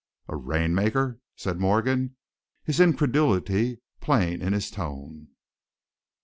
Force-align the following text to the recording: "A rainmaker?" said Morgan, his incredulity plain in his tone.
"A 0.27 0.35
rainmaker?" 0.35 1.19
said 1.35 1.59
Morgan, 1.59 2.15
his 2.63 2.79
incredulity 2.79 3.81
plain 3.99 4.41
in 4.41 4.51
his 4.51 4.71
tone. 4.71 5.27